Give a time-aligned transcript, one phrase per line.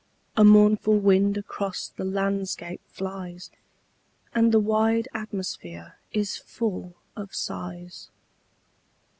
[0.35, 3.51] A mournful wind across the landscape flies,
[4.33, 8.09] And the wide atmosphere is full of sighs.